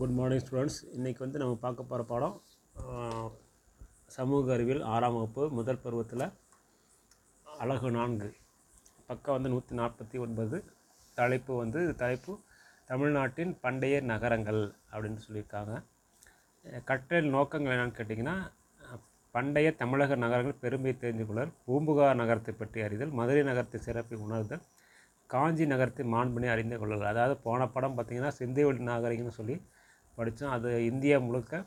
[0.00, 2.36] Good morning students இன்றைக்கி வந்து நம்ம பார்க்க போகிற பாடம்
[4.14, 6.24] சமூக அறிவியல் ஆறாம் வகுப்பு முதல் பருவத்தில்
[7.46, 8.28] அழகு நான்கு.
[9.08, 10.58] பக்கம் வந்து நூற்றி நாற்பத்தி ஒன்பது.
[11.18, 12.32] தலைப்பு வந்து தலைப்பு
[12.90, 14.62] தமிழ்நாட்டின் பண்டைய நகரங்கள்
[14.92, 15.74] அப்படின்னு சொல்லியிருக்காங்க.
[16.90, 18.36] கற்றல் நோக்கங்கள் என்னென்னு கேட்டிங்கன்னா
[19.34, 24.64] பண்டைய தமிழக நகரங்கள் பெருமை தெரிஞ்சு கொள்ளல் பூம்புகார் நகரத்தை பற்றி அறிதல் மதுரை நகரத்தை சிறப்பை உணர்தல்
[25.30, 27.06] காஞ்சி நகரத்தை மாண்பினை அறிந்து கொள்ளல்.
[27.12, 29.56] அதாவது போன படம் பார்த்திங்கன்னா சிந்தைவெளி நாகரிகம்னு சொல்லி
[30.18, 30.54] படித்தோம்.
[30.56, 31.62] அது இந்தியா முழுக்க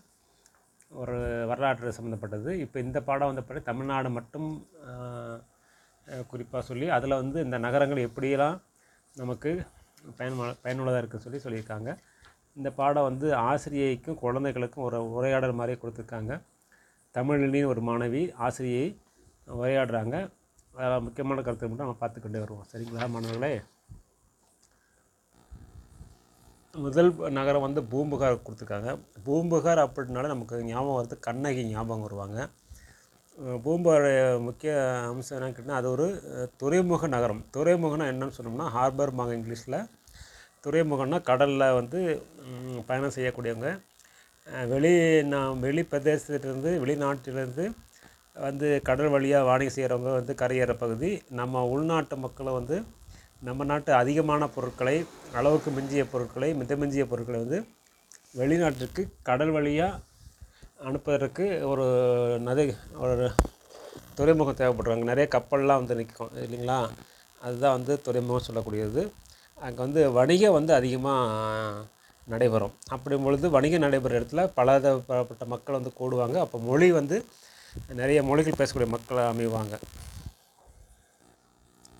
[1.01, 1.15] ஒரு
[1.49, 4.49] வரலாற்று சம்மந்தப்பட்டது இப்போ இந்த பாடம் வந்து பார்த்தீங்கன்னா தமிழ்நாடு மட்டும்
[6.31, 8.57] குறிப்பாக சொல்லி அதில் வந்து இந்த நகரங்கள் எப்படியெல்லாம்
[9.21, 9.51] நமக்கு
[10.17, 11.89] பயன் பயனுள்ளதாக இருக்குன்னு சொல்லி சொல்லியிருக்காங்க.
[12.57, 16.33] இந்த பாடம் வந்து ஆசிரியைக்கும் குழந்தைகளுக்கும் ஒரு உரையாடல் மாதிரி கொடுத்துருக்காங்க.
[17.15, 18.87] தமிழினின் ஒரு மாணவி ஆசிரியை
[19.61, 20.15] உரையாடுறாங்க.
[20.79, 22.67] அதில் முக்கியமான கருத்தை மட்டும் நம்ம பார்த்துக்கிட்டே வருவோம்.
[22.71, 23.53] சரிங்களா மாணவர்களே?
[26.83, 28.89] முதல் நகரம் வந்து பூம்புகார் கொடுத்துருக்காங்க.
[29.25, 32.37] பூம்புகார் அப்படின்னால நமக்கு ஞாபகம் வருது கண்ணகி ஞாபகம் வருவாங்க
[33.37, 34.71] அஹ் முக்கிய
[35.09, 36.05] அம்சம் என்னன்னு கேட்டிங்கன்னா அது ஒரு
[36.61, 37.41] துறைமுக நகரம்.
[37.55, 39.77] துறைமுகம்னா என்னன்னு சொன்னோம்னா ஹார்பர் மாங்க இங்கிலீஷில்.
[40.63, 41.99] துறைமுகம்னா கடலில் வந்து
[42.87, 43.69] பயணம் செய்யக்கூடியவங்க.
[44.73, 44.93] வெளி
[45.33, 47.65] நான் வெளி பிரதேசத்துலேருந்து வெளிநாட்டிலிருந்து
[48.45, 51.09] வந்து கடல் வழியாக வாணிகம் செய்கிறவங்க வந்து கரையேற பகுதி.
[51.39, 52.77] நம்ம உள்நாட்டு மக்களை வந்து
[53.45, 54.95] நம்ம நாட்டு அதிகமான பொருட்களை
[55.39, 57.59] அளவுக்கு மிஞ்சிய பொருட்களை மிதமிஞ்சிய பொருட்களை வந்து
[58.39, 59.99] வெளிநாட்டிற்கு கடல் வழியாக
[60.87, 61.85] அனுப்புவதற்கு ஒரு
[62.47, 62.63] நதி
[63.03, 63.27] ஒரு
[64.17, 65.05] துறைமுகம் தேவைப்படுறாங்க.
[65.11, 66.79] நிறைய கப்பல்லாம் வந்து நிற்கும் இல்லைங்களா?
[67.41, 69.03] அதுதான் வந்து துறைமுகம் சொல்லக்கூடியது.
[69.57, 71.85] அங்கே வந்து வணிகம் வந்து அதிகமாக
[72.27, 72.75] நடைபெறும்.
[72.95, 76.37] அப்படி பொழுது வணிகம் நடைபெற இடத்துல பலதரப்பட்ட மக்கள் வந்து கூடுவாங்க.
[76.45, 77.19] அப்போ மொழி வந்து
[78.01, 79.75] நிறைய மொழிகள் பேசக்கூடிய மக்கள் அமைவாங்க.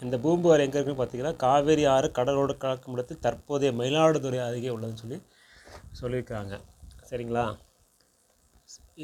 [0.05, 5.17] இந்த பூம்புகார் எங்கே இருக்குன்னு பார்த்தீங்கன்னா காவேரி ஆறு கடலோடு கலக்கும் இடத்தில் தற்போதைய மயிலாடுதுறை அருகே உள்ளதுன்னு சொல்லி
[5.99, 6.53] சொல்லியிருக்காங்க.
[7.09, 7.45] சரிங்களா?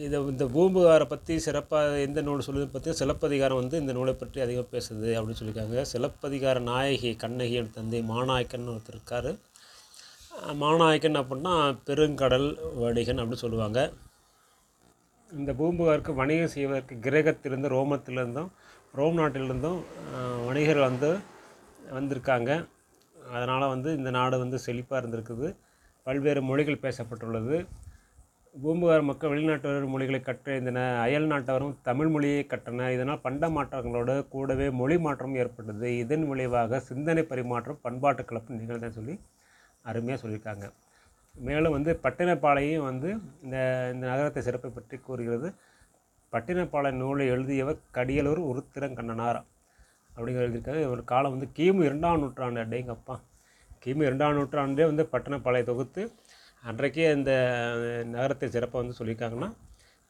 [0.04, 4.72] இதை இந்த பூம்புகாரை பற்றி சிறப்பாக எந்த நூல் சொல்லுது பற்றி சிலப்பதிகாரம் வந்து இந்த நூலை பற்றி அதிகம்
[4.72, 5.82] பேசுது அப்படின்னு சொல்லியிருக்காங்க.
[5.92, 9.32] சிலப்பதிகார நாயகி கண்ணகி தந்தை மாநாயக்கன் ஒருத்தர் இருக்கார்.
[10.64, 11.56] மாநாயக்கன் அப்படின்னா
[11.88, 12.50] பெருங்கடல்
[12.84, 13.80] வணிகன் அப்படின்னு சொல்லுவாங்க.
[15.30, 18.50] இந்த பூம்புகாருக்கு வணிகம் செய்வதற்கு கிரேக்கத்திலிருந்து ரோமத்திலிருந்தும்
[18.98, 19.80] ரோம் நாட்டிலிருந்தும்
[20.54, 21.08] வணிகர்கள் வந்து
[21.96, 22.52] வந்திருக்காங்க.
[23.36, 25.48] அதனால் வந்து இந்த நாடு வந்து செழிப்பாக இருந்திருக்குது.
[26.08, 27.56] பல்வேறு மொழிகள் பேசப்பட்டுள்ளது.
[28.56, 30.80] பூம்புகார் மக்கள் வெளிநாட்டவர் மொழிகளை கற்றறிந்தன.
[31.06, 35.88] அயல் நாட்டவரும் தமிழ் மொழியை கற்றன இதனால் பண்ட மாற்றங்களோடு கூடவே மொழி மாற்றம் ஏற்பட்டது.
[36.04, 39.16] இதன் விளைவாக சிந்தனை பரிமாற்றம் பண்பாட்டு கலப்பு நிகழ்ந்ததுன்னு சொல்லி
[39.82, 40.68] அருமையாக சொல்லியிருக்காங்க.
[41.36, 43.10] மேலும் வந்து பட்டினப்பாளையம் வந்து
[43.46, 43.58] இந்த
[43.94, 45.50] இந்த நகரத்தை சிறப்பை பற்றி கூறுகிறது.
[46.34, 49.42] பட்டினப்பாளை நூலை எழுதியவர் கடியலூர் உருத்திரங்கண்ணனார்.
[50.16, 53.16] அப்படிங்கிற இருக்காது இவர் காலம் வந்து கிமு இரண்டாம் நூற்றாண்டு அப்படிங்கப்பா
[53.86, 56.02] கிமு இரண்டாம் நூற்றாண்டே வந்து பட்டணப்பாளைய தொகுத்து
[56.64, 57.32] அன்றைக்கே இந்த
[58.14, 59.50] நகரத்தை சிறப்பாக வந்து சொல்லியிருக்காங்கன்னா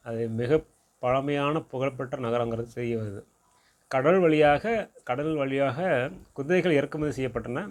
[0.06, 0.60] அது மிக
[1.02, 3.22] பழமையான புகழ்பெற்ற நகரங்கிறது தெரிய வருது.
[3.90, 4.74] கடல் வழியாக
[5.08, 5.78] கடல் வழியாக
[6.36, 7.62] குதிரைகள் இறக்குமதி செய்யப்பட்டன.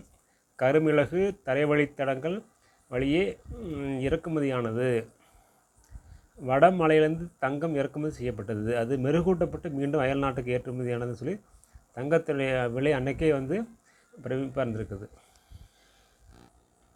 [0.59, 2.37] கருமிளகு தரைவழித்தடங்கள்
[2.91, 3.23] வழியே
[4.07, 4.89] இறக்குமதியானது.
[6.49, 8.71] வடமலையிலேருந்து தங்கம் இறக்குமதி செய்யப்பட்டது.
[8.81, 11.35] அது மெருகூட்டப்பட்டு மீண்டும் அயல் நாட்டுக்கு ஏற்றுமதியானதுன்னு சொல்லி
[11.95, 13.61] தங்கத்துடைய விலை அன்னைக்கே வந்து
[14.23, 15.07] பிரமிப்பாக இருந்திருக்குது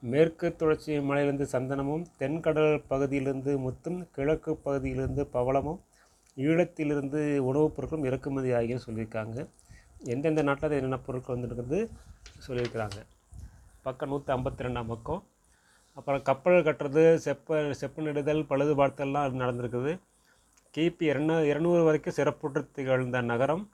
[0.02, 5.82] மேற்கு தொடர்ச்சி மலையிலிருந்து சந்தனமும் தென்கடல் பகுதியிலிருந்து முத்தும் கிழக்கு பகுதியிலிருந்து பவளமும்
[6.38, 9.48] ஈழத்திலிருந்து உணவுப் பொருட்களும் இறக்குமதி ஆகியும் சொல்லியிருக்காங்க.
[10.00, 11.90] எந்தெந்த நாட்டில் என்னென்ன பொருட்கள் வந்துருக்குது
[12.48, 13.06] சொல்லியிருக்கிறாங்க.
[13.82, 15.24] பக்கம் நூற்றி ஐம்பத்தி ரெண்டாம் பக்கம்.
[15.94, 20.00] அப்புறம் கப்பல் கட்டுறது செப்ப செப்பு நெடுதல் பழுது பார்த்தல்லாம் நடந்திருக்குது.
[20.78, 23.70] கிபி இரநூ இரநூறு வரைக்கும் சிறப்புற்று திகழ்ந்த நகரம்.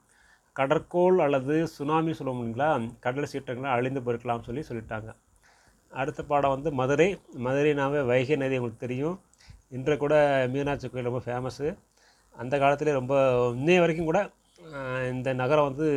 [0.58, 2.68] கடற்கோள் அல்லது சுனாமி சொல்லுவோம் இல்லைங்களா?
[3.04, 5.10] கடல் சீற்றங்களாக அழிந்து போயிருக்கலாம்னு சொல்லி சொல்லிட்டாங்க.
[6.00, 7.08] அடுத்த பாடம் வந்து மதுரை.
[7.46, 9.16] மதுரைனாவே வைகை நதி உங்களுக்கு தெரியும்.
[9.76, 10.14] இன்று கூட
[10.54, 11.68] மீனாட்சி கோயில் ரொம்ப ஃபேமஸ்ஸு
[12.34, 13.16] அந்த காலத்துலேயே ரொம்ப
[13.58, 14.20] இன்னைய வரைக்கும் கூட
[15.12, 15.88] இந்த நகரம் வந்து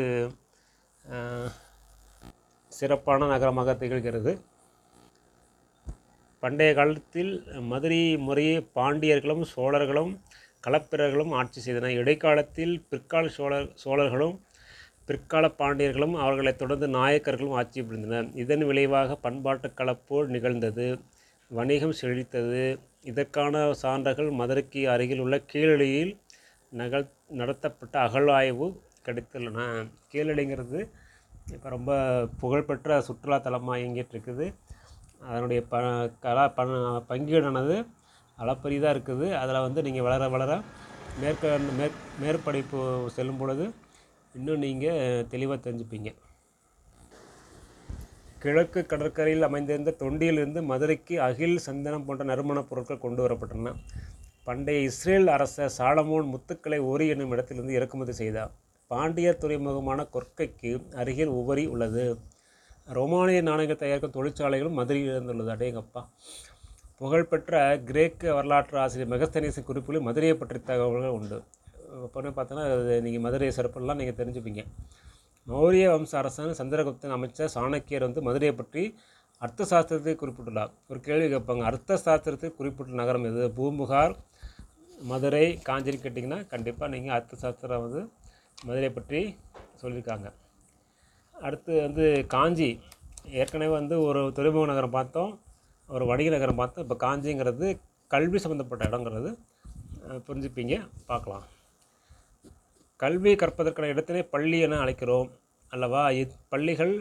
[2.71, 4.31] சிறப்பான நகரமாக திகழ்கிறது.
[6.43, 7.31] பண்டைய காலத்தில்
[7.71, 10.11] மதுரை முறையே பாண்டியர்களும் சோழர்களும்
[10.65, 14.35] களப்பிரர்களும் ஆட்சி செய்தனர் இடைக்காலத்தில் பிற்கால சோழர் சோழர்களும்
[15.07, 18.27] பிற்கால பாண்டியர்களும் அவர்களைத் தொடர்ந்து நாயக்கர்களும் ஆட்சி புரிந்தனர்.
[18.43, 20.87] இதன் விளைவாக பண்பாட்டு கலப்போர் நிகழ்ந்தது
[21.51, 22.63] வணிகம் செழித்தது.
[23.09, 26.13] இதற்கான சான்றுகள் மதுரைக்கு அருகில் உள்ள கீழடியில்
[26.71, 27.05] நகல்
[27.39, 28.67] நடத்தப்பட்ட அகழாய்வு
[29.05, 29.59] கிடைத்துள்ளன.
[30.11, 30.79] கீழடிங்கிறது
[31.55, 31.91] இப்போ ரொம்ப
[32.41, 34.45] புகழ்பெற்ற சுற்றுலா தலமாக இயங்கிட்டு இருக்குது
[35.29, 35.75] அதனுடைய ப
[36.25, 36.63] கலா ப
[37.09, 37.75] பங்கீடானது
[38.37, 39.27] அளப்பரியதாக இருக்குது.
[39.41, 40.51] அதில் வந்து நீங்கள் வளர வளர
[41.21, 42.79] மேற்க மேற் மேற்படிப்பு
[43.15, 43.65] செல்லும் பொழுது
[44.37, 46.09] இன்னும் நீங்கள் தெளிவாக தெரிஞ்சுப்பீங்க.
[48.39, 53.73] கிழக்கு கடற்கரையில் அமைந்திருந்த தொண்டியிலிருந்து மதுரைக்கு அகில் சந்தனம் போன்ற நறுமணப் பொருட்கள் கொண்டு வரப்பட்டன.
[54.43, 58.51] பண்டைய இஸ்ரேல் அரசர் சாலமோன் முத்துக்களை ஒரி என்னும் இடத்திலிருந்து இறக்குமதி செய்தார்
[58.91, 62.05] பாண்டியர் துறைமுகமான கொற்கைக்கு அருகில் உபரி உள்ளது.
[62.97, 66.03] ரோமானிய நாணயங்கள் தயாரிக்கும் தொழிற்சாலைகளும் மதுரையில் இருந்துள்ளது அடேங்கப்பா.
[66.97, 71.39] புகழ்பெற்ற கிரேக்க வரலாற்று ஆசிரியர் மெகஸ்தனீசின் குறிப்புகளில் மதுரையை பற்றிய தகவல்கள் உண்டு.
[72.07, 72.65] அப்போன்னு பார்த்தோன்னா
[73.07, 74.63] நீங்கள் மதுரை சிறப்பெல்லாம் நீங்கள் தெரிஞ்சுப்பீங்க.
[75.47, 78.83] மௌரிய வம்ச அரசன் சந்திரகுப்தன் அமைச்சர் சாணக்கியர் வந்து மதுரையை பற்றி
[79.45, 80.71] அர்த்த சாஸ்திரத்தை குறிப்பிட்டுள்ளார்.
[80.91, 83.43] ஒரு கேள்வி கேட்பாங்க அர்த்த சாஸ்திரத்தை குறிப்பிட்ட நகரம் எது?
[83.57, 84.13] பூம்புகார்
[85.09, 88.01] மதுரை காஞ்சின்னு கேட்டிங்கன்னா கண்டிப்பாக நீங்கள் அர்த்த சாஸ்திரம் வந்து
[88.67, 89.19] மதுரை பற்றி
[89.81, 90.27] சொல்லியிருக்காங்க.
[91.35, 92.05] அடுத்து வந்து
[92.35, 92.69] காஞ்சி.
[93.41, 95.31] ஏற்கனவே வந்து ஒரு துறைமுக நகரம் பார்த்தோம்
[95.89, 96.85] ஒரு வணிக நகரம் பார்த்தோம்.
[96.85, 97.67] இப்போ காஞ்சிங்கிறது
[98.15, 99.31] கல்வி சம்மந்தப்பட்ட இடங்கிறது
[100.27, 100.75] புரிஞ்சுப்பீங்க
[101.11, 101.45] பார்க்கலாம்.
[103.01, 105.29] கல்வி கற்பதற்கான இடத்தினை பள்ளி என அழைக்கிறோம்
[105.73, 106.03] அல்லவா?
[106.21, 106.93] இப்பள்ளிகள்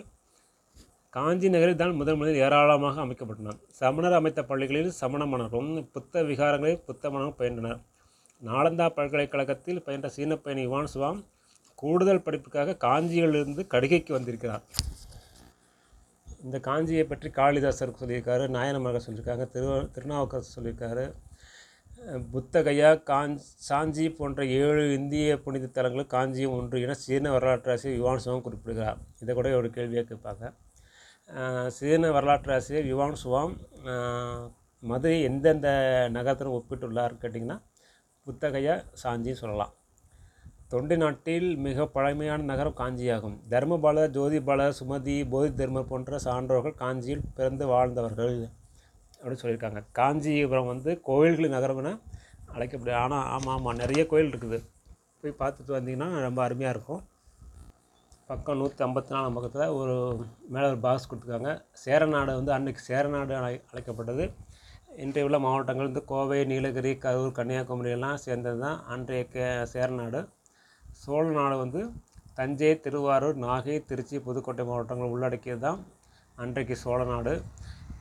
[1.16, 3.54] காஞ்சி நகரில் தான் முதன் முதலில் ஏராளமாக அமைக்கப்பட்டன.
[3.80, 7.78] சமணர் அமைத்த பள்ளிகளில் சமண மன்னரும் புத்த விகாரங்களில் புத்த மன்னரும் பயின்றனர்.
[8.42, 11.20] நாலந்தா பல்கலைக்கழகத்தில் பயின்ற சீன பயணி யுவான் சுவாம்
[11.82, 14.64] கூடுதல் படிப்புக்காக காஞ்சியிலிருந்து கடிகைக்கு வந்திருக்கிறார்.
[16.44, 21.06] இந்த காஞ்சியை பற்றி காளிதாசர் சொல்லியிருக்காரு நாயனமாக சொல்லியிருக்காங்க திரு திருநாவுக்கரசர் சொல்லியிருக்காரு.
[22.32, 28.98] புத்தகயா காஞ்ச் சாஞ்சி போன்ற ஏழு இந்திய புனித தலங்கள் காஞ்சியும் ஒன்று என சீன வரலாற்றாசிரியர் யுவான் குறிப்பிடுகிறார்.
[29.22, 30.44] இதை கூட ஒரு கேள்வியாக கேட்பாங்க.
[31.76, 33.16] சீன வரலாற்று ஆசிரியர் யுவான்
[34.82, 35.68] மதுரை எந்தெந்த
[36.16, 37.56] நகரத்துடன் ஒப்பிட்டுள்ளார் கேட்டிங்கன்னா
[38.26, 39.72] புத்தகையா சாஞ்சின்னு சொல்லலாம்.
[40.72, 43.36] தொண்டை நாட்டில் மிக பழமையான நகரம் காஞ்சியாகும்.
[43.52, 48.36] தர்மபாலர் ஜோதிபாலர் சுமதி போதி தர்மர் போன்ற சான்றோர்கள் காஞ்சியில் பிறந்து வாழ்ந்தவர்கள்.
[49.26, 49.80] அப்படின்னு சொல்லியிருக்காங்க.
[49.98, 51.78] காஞ்சிபுரம் வந்து கோயில்களின் நகரம்
[52.54, 54.58] அழைக்கப்படுது ஆனால் ஆமாம் ஆமாம் நிறைய கோயில் இருக்குது.
[55.20, 57.00] போய் பார்த்துட்டு வந்தீங்கன்னா ரொம்ப அருமையாக இருக்கும்.
[58.30, 59.94] பக்கம் நூற்றி ஐம்பத்தி நாலாம் பக்கத்தில் ஒரு
[60.52, 61.50] மேலே ஒரு பாக்ஸ் கொடுத்துருக்காங்க.
[61.84, 64.24] சேரநாடு வந்து அன்னைக்கு சேரநாடு அழை அழைக்கப்பட்டது.
[65.04, 70.20] இன்றைய உள்ள மாவட்டங்கள் வந்து கோவை நீலகிரி கரூர் கன்னியாகுமரி எல்லாம் சேர்ந்தது தான் அன்றைய கே சேரநாடு.
[71.02, 71.82] சோழ நாடு வந்து
[72.38, 75.80] தஞ்சை திருவாரூர் நாகை திருச்சி புதுக்கோட்டை மாவட்டங்கள் உள்ளடக்கியது தான்
[76.44, 77.34] அன்றைக்கு சோழ நாடு.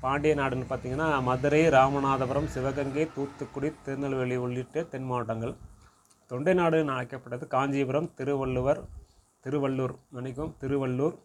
[0.05, 5.53] பாண்டிய நாடுன்னு பார்த்திங்கன்னா மதுரை ராமநாதபுரம் சிவகங்கை தூத்துக்குடி திருநெல்வேலி உள்ளிட்ட தென் மாவட்டங்கள்.
[6.31, 8.81] தொண்டை நாடுன்னு அழைக்கப்பட்டது காஞ்சிபுரம் திருவள்ளுவர்
[9.45, 9.93] திருவள்ளூர்.
[10.15, 11.15] மன்னிக்கும் திருவள்ளூர்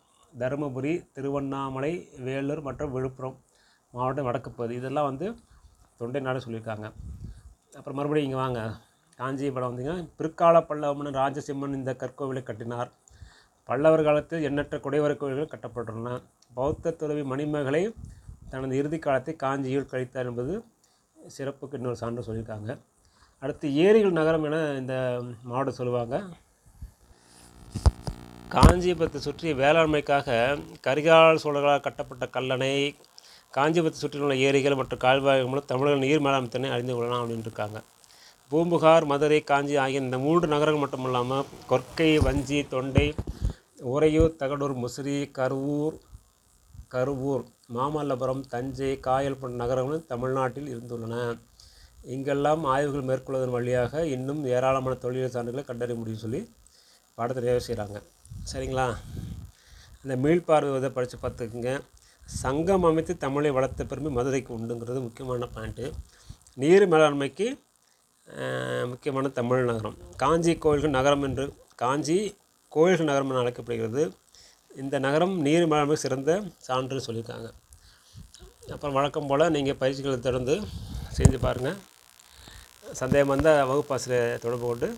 [0.42, 1.92] தருமபுரி திருவண்ணாமலை
[2.26, 3.36] வேலூர் மற்றும் விழுப்புரம்
[3.94, 4.74] மாவட்டம் வடக்கு பகுதி.
[4.80, 5.26] இதெல்லாம் வந்து
[5.98, 6.86] தொண்டை நாடு சொல்லியிருக்காங்க.
[7.78, 8.60] அப்புறம் மறுபடியும் இங்கே வாங்க.
[9.18, 12.90] காஞ்சிபுரம் வந்தீங்கன்னா பிற்கால பல்லவ ராஜசிம்மன் இந்த கற்கோவிலை கட்டினார்.
[13.68, 16.14] பல்லவர் காலத்தில் எண்ணற்ற குடைவர கோவில்கள் கட்டப்பட்டுள்ளன.
[16.54, 17.82] பௌத்த துறவி மணிமேகலை
[18.52, 20.54] தனது இறுதி காலத்தை காஞ்சியில் கழித்தார் என்பது
[21.16, 22.70] சிறப்புக்கு இன்னொரு சான்று சொல்லியிருக்காங்க.
[23.42, 24.94] அடுத்து ஏரிகள் நகரம் என இந்த
[25.50, 26.16] மாவட்டம் சொல்லுவாங்க.
[28.54, 30.28] காஞ்சிபுரத்தை சுற்றி வேளாண்மைக்காக
[30.86, 32.74] கரிகால் சோழர்களால் கட்டப்பட்ட கல்லணை
[33.56, 37.78] காஞ்சிபுரத்தை சுற்றியுள்ள ஏரிகள் மற்றும் கால்வாய்கள் மூலம் தமிழர்கள் நீர் மேலாண்மை அறிந்து கொள்ளலாம் அப்படின்னு இருக்காங்க.
[38.50, 43.06] பூம்புகார் மதுரை காஞ்சி ஆகிய இந்த மூன்று நகரங்கள் மட்டும் இல்லாமல் கொற்கை வஞ்சி தொண்டை
[43.92, 45.96] உறையூர் தகடூர் முசிறி கருவூர்
[46.94, 47.44] கருவூர்
[47.74, 51.14] மாமல்லபுரம் தஞ்சை காயல் போன்ற நகரங்களும் தமிழ்நாட்டில் இருந்துள்ளன.
[52.14, 56.40] இங்கெல்லாம் ஆய்வுகள் மேற்கொள்வதன் வழியாக இன்னும் ஏராளமான தொழில் சான்றுகளை கண்டறிய முடியும் சொல்லி
[57.18, 57.98] பாடத்தை நிறைவு செய்கிறாங்க
[58.50, 58.86] சரிங்களா?
[60.02, 61.72] இந்த மீள்பார்வை இதை படித்து பார்த்துக்குங்க.
[62.42, 65.86] சங்கம் அமைத்து தமிழை வளர்த்த பெருமை மதுரைக்கு உண்டுங்கிறது முக்கியமான பாயிண்ட்டு
[66.62, 67.48] நீர் மேலாண்மைக்கு
[68.90, 69.96] முக்கியமான தமிழ் நகரம்.
[70.22, 71.44] காஞ்சி கோயில்கள் நகரம் என்று
[71.82, 72.18] காஞ்சி
[72.74, 74.02] கோயில்கள் நகரம் என அழைக்கப்படுகிறது.
[74.78, 76.30] இந்த நகரம் நீர் மேலாண்மை சிறந்த
[76.66, 77.48] சான்று சொல்லியிருக்காங்க.
[78.74, 80.54] அப்புறம் வழக்கம் போல் நீங்கள் பயிற்சிகளை தொடர்ந்து
[81.16, 81.78] செஞ்சு பாருங்கள்
[83.00, 84.88] சந்தேகம் வந்தால் வகுப்பாசிரியர் தொடர்பு கொண்டு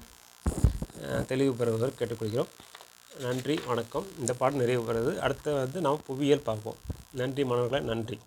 [1.31, 2.51] தெளிவு பெறுவதற்கு கேட்டுக்கொள்கிறோம்.
[3.25, 4.07] நன்றி வணக்கம்.
[4.21, 5.15] இந்த பாடம் நிறைவு பெறுது.
[5.27, 6.79] அடுத்து வந்து நாம் புவியியல் பார்ப்போம்.
[7.21, 8.19] நன்றி மாணவர்களே நன்றி.